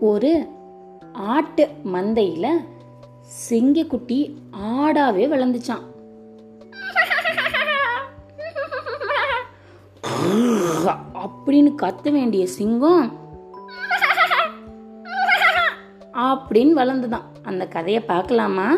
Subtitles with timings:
[0.00, 0.48] ஒரு
[1.12, 2.48] ஆட்டு மந்தையில
[3.50, 5.92] சிங்கக்குட்டி ஆடாவே வளர்ந்துச்சான்
[11.14, 13.22] அப்படின்னு கத்த வேண்டிய சிங்கம்
[16.14, 17.24] அப்படின்னு வளர்ந்துதான்.
[17.42, 18.74] அந்த கதையை பார்க்கலாமா?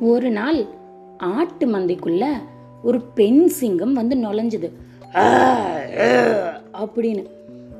[0.00, 0.64] ஒரு நாள்
[1.18, 2.26] ஆட்டு மந்தைக்குள்ள
[2.82, 4.72] ஒரு பெண் சிங்கம் வந்து நுழைஞ்சது.
[6.72, 7.26] அப்படின்னு.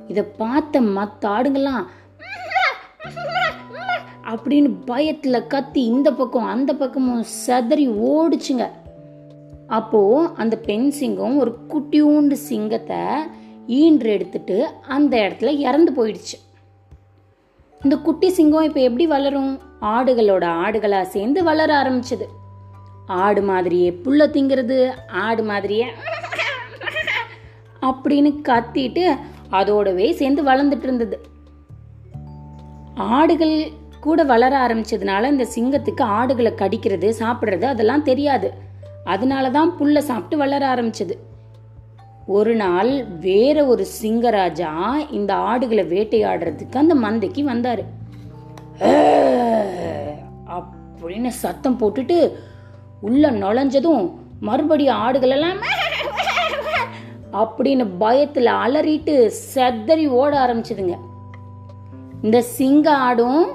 [0.09, 1.85] இத பார்த்த மத்த ஆடுங்கெல்லாம்
[4.25, 8.69] அப்படின்னு பயத்துல கத்தி இந்த பக்கம் அந்த பக்கமும் சதறி ஓடிச்சுங்க.
[9.67, 12.97] அப்போ அந்த பெண் சிங்கம் ஒரு குட்டியூண்டு சிங்கத்தை
[13.69, 16.37] ஈன்று எடுத்துட்டு அந்த இடத்துல இறந்து போயிடுச்சு.
[17.83, 19.68] இந்த குட்டி சிங்கம் இப்ப எப்படி வளரும்?
[19.83, 22.27] ஆடுகளோட ஆடுகளா சேர்ந்து வளர ஆரம்பிச்சது.
[23.07, 25.87] ஆடு மாதிரியே புல்ல திங்கிறது ஆடு மாதிரியே
[27.83, 29.17] அப்படின்னு கத்திட்டு
[29.51, 31.21] அதோடவே சேர்ந்து வளர்ந்துட்டு இருந்தது
[32.95, 38.53] ஆடுகள் கூட வளர ஆரம்பிச்சதுனால இந்த சிங்கத்துக்கு ஆடுகளை கடிக்கிறது சாப்பிடுறது அதெல்லாம் தெரியாது.
[39.05, 41.15] அதனால தான் புல்ல சாப்பிட்டு வளர ஆரம்பிச்சது.
[42.27, 47.85] ஒரு நாள் வேற ஒரு சிங்கராஜா இந்த ஆடுகளை வேட்டையாடுறதுக்கு அந்த மந்தைக்கு வந்தாரு.
[50.57, 52.33] அப்படின்னு சத்தம் போட்டுட்டு
[53.01, 55.59] உள்ள நுழைஞ்சதும் மறுபடியும் ஆடுகள் எல்லாம்
[57.33, 60.97] அப்படின்னு பயத்துல அலறிட்டு செதறி ஓட ஆரம்பிச்சதுங்க.
[62.23, 63.47] இந்த சிங்க ஆடும்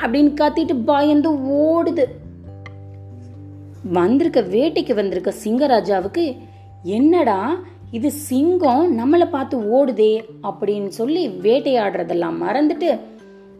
[0.00, 2.04] அப்படின்னு கத்திட்டு பயந்து ஓடுது.
[3.92, 6.38] வந்திருக்க வேட்டைக்கு வந்திருக்க சிங்கராஜாவுக்கு
[6.82, 7.56] என்னடா
[7.90, 13.00] இது சிங்கம் நம்மளை பார்த்து ஓடுதே அப்படின்னு சொல்லி வேட்டையாடுறதெல்லாம் மறந்துட்டு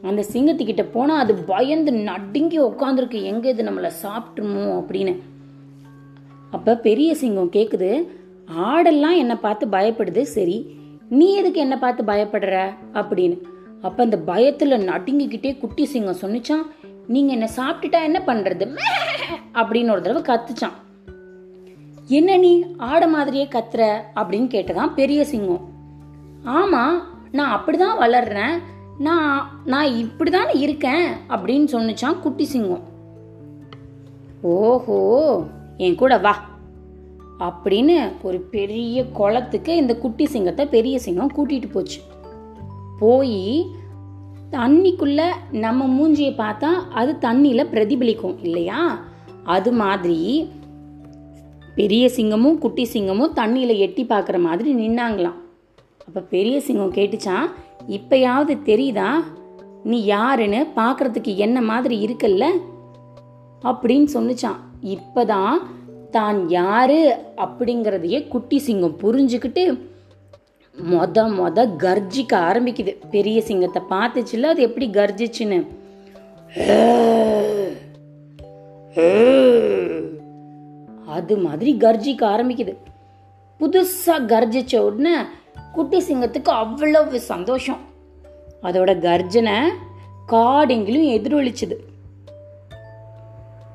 [0.02, 5.18] அந்த சிங்கத்துக்கிட்ட போனால் அது பயந்து நடுங்கி உட்காந்துருக்கு எங்க இது நம்மளை சாப்பிட்ருமோ அப்படின்னு.
[6.50, 8.08] அப்போ பெரிய சிங்கம் கேட்குது
[8.58, 10.22] ஆடெல்லாம் என்னை பார்த்து பயப்படுது.
[10.22, 10.74] சரி
[11.08, 12.74] நீ எதுக்கு என்னை பார்த்து பயப்படுற?
[12.92, 13.40] அப்படின்னு.
[13.82, 16.66] அப்போ அந்த பயத்தில் நடுங்கிக்கிட்டே குட்டி சிங்கம் சொன்னிச்சான்
[17.06, 18.78] நீங்கள் என்ன சாப்பிட்டுட்டா என்ன பண்ணுறது
[19.54, 20.72] அப்படின்னு ஒரு தடவை கத்துச்சான்.
[22.06, 23.98] என்ன நீ ஆட மாதிரியே கத்துற?
[24.16, 25.68] அப்படின்னு கேட்டதான் பெரிய சிங்கம்.
[26.44, 28.74] ஆமாம் நான் அப்படிதான் வளர்றேன்.
[28.98, 32.82] நான் நான் இப்படிதான் இருக்கேன் அப்படின்னு சொன்னிச்சான் குட்டி சிங்கம்.
[34.40, 35.42] ஓஹோ
[35.76, 36.48] என் கூட வா
[37.38, 42.00] அப்படின்னு ஒரு பெரிய குளத்துக்கு இந்த குட்டி சிங்கத்தை பெரிய சிங்கம் கூட்டிட்டு போச்சு.
[42.98, 43.66] போய்
[44.50, 49.00] தண்ணிக்குள்ள நம்ம மூஞ்சியை பார்த்தா அது தண்ணியில பிரதிபலிக்கும் இல்லையா?
[49.44, 50.50] அது மாதிரி
[51.74, 55.38] பெரிய சிங்கமும் குட்டி சிங்கமும் தண்ணியில எட்டி பார்க்குற மாதிரி நின்னாங்களாம்.
[56.06, 57.46] அப்ப பெரிய சிங்கம் கேட்டுச்சான்
[57.88, 59.10] இப்பயாவது தெரியுதா?
[59.84, 62.44] நீ யாருன்னு பார்க்கறதுக்கு என்ன மாதிரி இருக்கல்ல?
[63.62, 65.56] அப்படின்னு சொன்னிச்சான் இப்பதான்
[66.10, 69.80] தான் யாரு அப்படிங்கிறதையே குட்டி சிங்கம் புரிஞ்சுக்கிட்டு
[70.90, 72.96] மொத மொத கர்ஜிக்க ஆரம்பிக்குது.
[73.10, 75.66] பெரிய சிங்கத்தை பார்த்துச்சுல அது எப்படி கர்ஜிச்சுன்னு?
[81.06, 82.76] அது மாதிரி கர்ஜிக்க ஆரம்பிக்குது.
[83.60, 85.16] புதுசா கர்ஜிச்ச உடனே
[85.72, 87.78] குட்டி சிங்கத்துக்கு அவ்வளவு சந்தோஷம்.
[88.62, 89.68] அதோட கர்ஜனை
[90.28, 91.74] காடெங்கிலும் எதிரொலிச்சுது.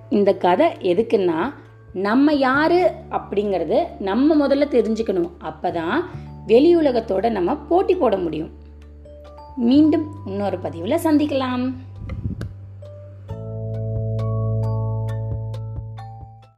[0.09, 1.53] இந்த கதை எதுக்குன்னா
[1.93, 5.29] நம்ம யாரு அப்படிங்கறது நம்ம முதல்ல தெரிஞ்சுக்கணும்.
[5.43, 6.03] அப்பதான்
[6.45, 8.49] வெளி உலகத்தோட நம்ம போட்டி போட முடியும்.
[9.55, 11.73] மீண்டும் இன்னொரு பதிவில் சந்திக்கலாம்.